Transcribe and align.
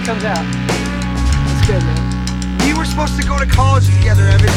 It 0.00 0.06
comes 0.06 0.24
out. 0.24 0.40
That's 0.40 1.66
good, 1.68 1.84
man. 1.84 2.00
We 2.64 2.72
were 2.72 2.86
supposed 2.86 3.20
to 3.20 3.26
go 3.28 3.36
to 3.36 3.44
college 3.44 3.84
together, 3.84 4.32
Evan. 4.32 4.48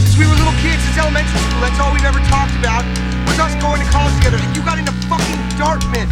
Since 0.00 0.16
we 0.16 0.24
were 0.24 0.32
little 0.32 0.56
kids, 0.64 0.80
since 0.88 0.96
elementary 0.96 1.36
school, 1.36 1.60
that's 1.60 1.76
all 1.76 1.92
we've 1.92 2.08
ever 2.08 2.20
talked 2.32 2.56
about 2.56 2.80
was 3.28 3.36
us 3.36 3.52
going 3.60 3.84
to 3.84 3.88
college 3.92 4.16
together, 4.16 4.40
and 4.40 4.56
you 4.56 4.64
got 4.64 4.80
into 4.80 4.96
fucking 5.12 5.36
Dartmouth. 5.60 6.08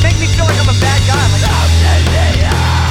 Make 0.00 0.16
me 0.16 0.32
feel 0.32 0.48
like 0.48 0.56
I'm 0.56 0.72
a 0.72 0.80
bad 0.80 1.00
guy. 1.04 1.20
Like, 1.28 2.81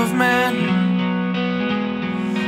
movement. 0.00 0.56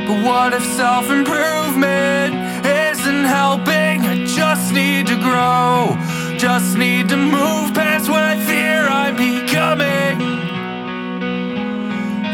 But 0.07 0.25
what 0.25 0.53
if 0.53 0.63
self 0.63 1.09
improvement 1.09 2.33
isn't 2.65 3.25
helping? 3.25 3.97
I 4.13 4.25
just 4.25 4.73
need 4.73 5.05
to 5.07 5.17
grow, 5.27 5.95
just 6.37 6.77
need 6.77 7.09
to 7.09 7.17
move 7.17 7.73
past 7.73 8.09
what 8.09 8.23
I 8.23 8.35
fear 8.49 8.87
I'm 9.01 9.15
becoming. 9.15 10.15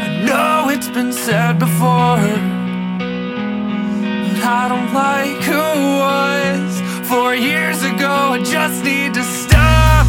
I 0.04 0.24
know 0.26 0.70
it's 0.70 0.88
been 0.88 1.12
said 1.12 1.58
before, 1.58 2.24
but 4.26 4.42
I 4.60 4.62
don't 4.72 4.92
like 4.94 5.42
who 5.50 5.68
was 6.04 6.70
four 7.08 7.34
years 7.34 7.82
ago. 7.82 8.14
I 8.36 8.42
just 8.42 8.84
need 8.84 9.12
to 9.14 9.22
stop, 9.22 10.06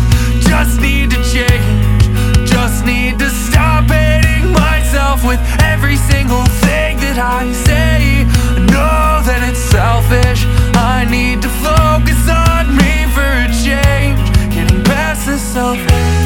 just 0.51 0.79
need 0.79 1.11
to 1.11 1.21
change, 1.33 2.49
just 2.49 2.85
need 2.85 3.19
to 3.19 3.29
stop 3.29 3.89
hating 3.89 4.53
my 4.53 4.80
myself 4.91 5.23
with 5.23 5.39
every 5.61 5.95
single 5.95 6.43
thing 6.67 6.97
that 6.97 7.17
I 7.17 7.49
say. 7.53 8.25
I 8.27 8.59
know 8.59 9.23
that 9.25 9.47
it's 9.49 9.59
selfish. 9.59 10.43
I 10.75 11.07
need 11.09 11.41
to 11.43 11.49
focus 11.63 12.27
on 12.27 12.75
me 12.75 13.07
for 13.15 13.23
a 13.23 13.47
change. 13.63 14.19
Getting 14.53 14.83
past 14.83 15.27
the 15.27 15.37
selfish. 15.37 16.20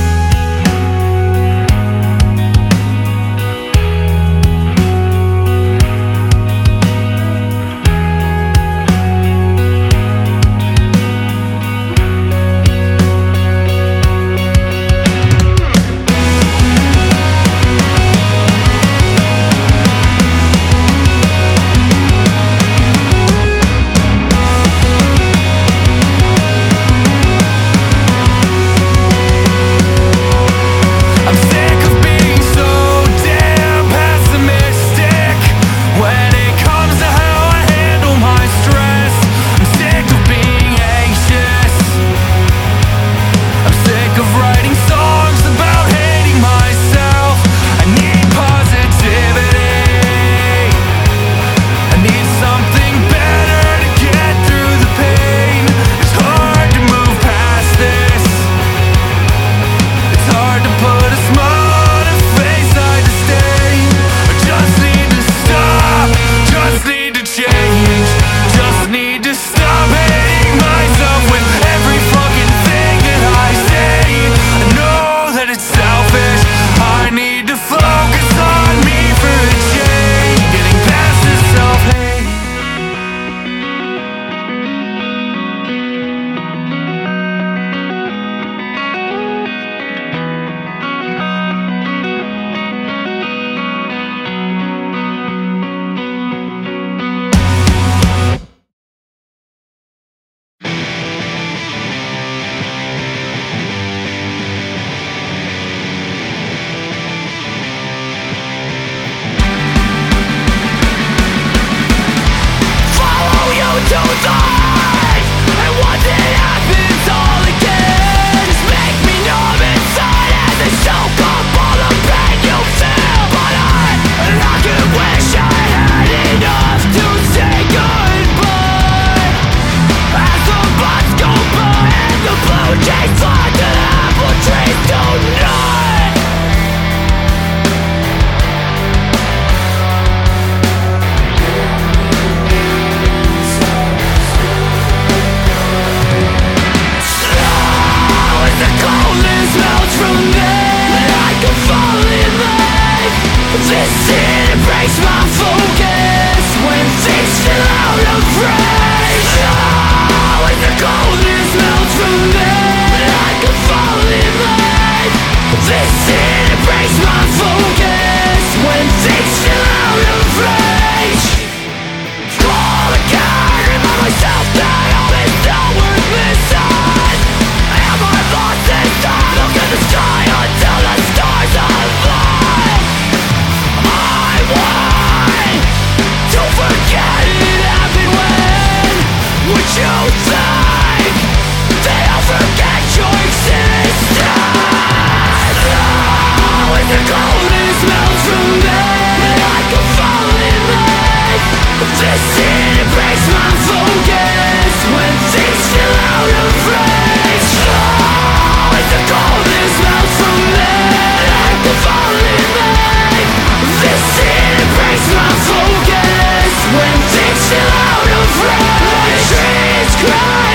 you 189.78 190.45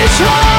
it's 0.03 0.19
hard 0.19 0.50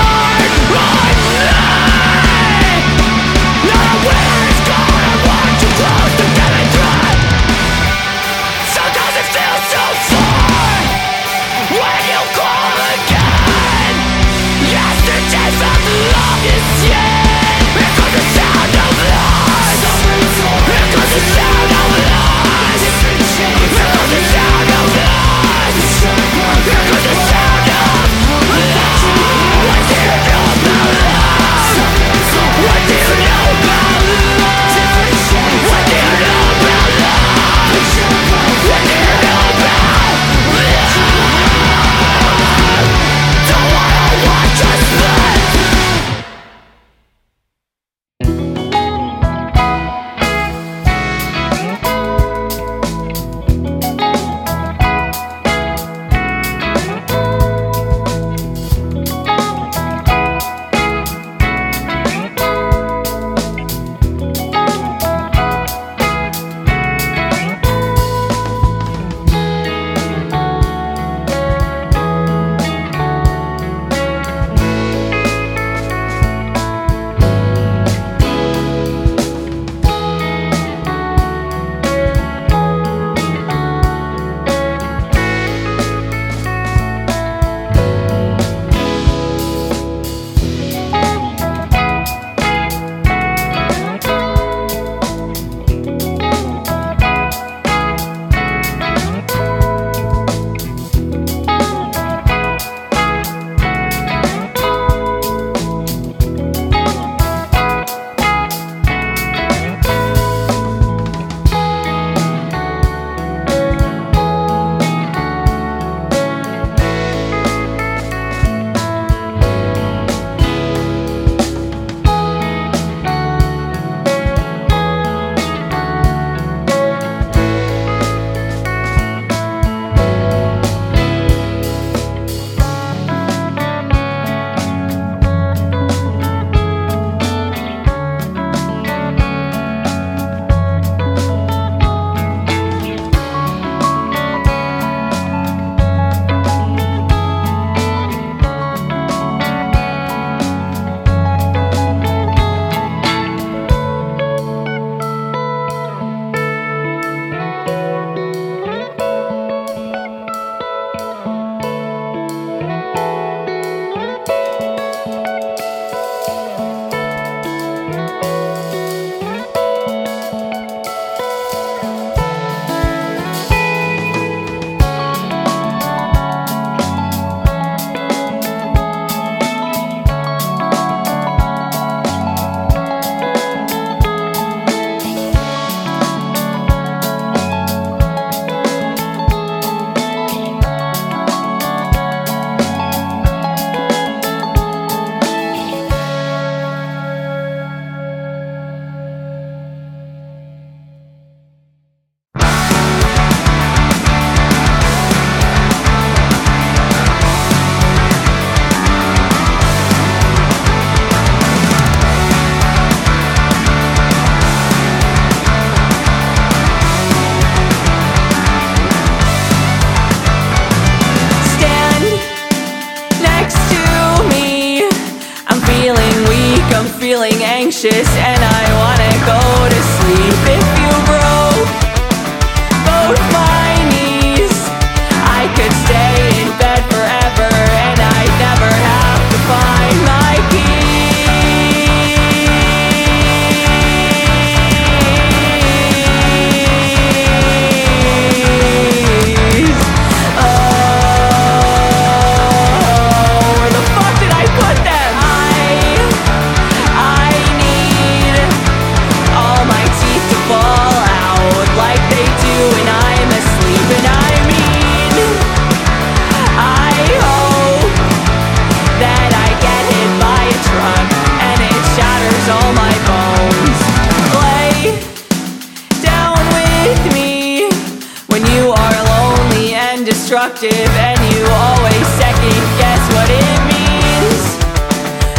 and 280.59 281.33
you 281.33 281.45
always 281.45 282.07
second 282.19 282.59
guess 282.77 283.01
what 283.15 283.29
it 283.29 283.59
means. 283.71 284.43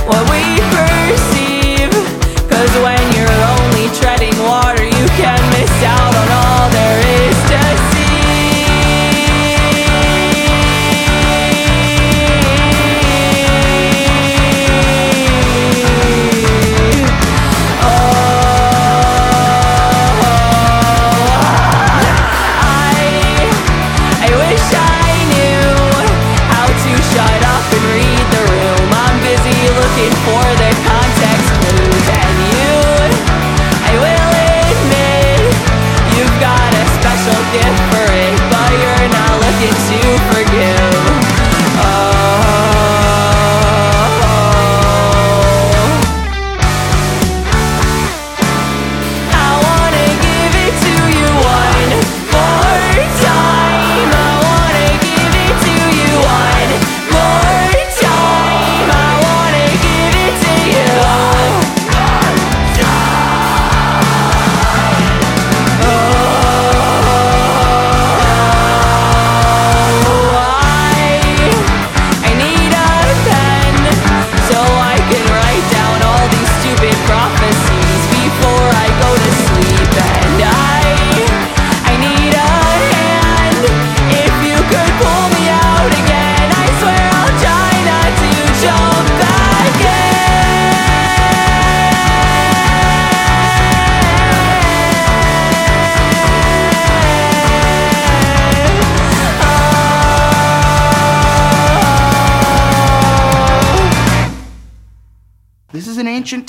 What 0.06 0.30
we 0.30 0.91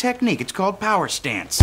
technique. 0.03 0.41
It's 0.41 0.51
called 0.51 0.81
power 0.81 1.07
stance. 1.07 1.61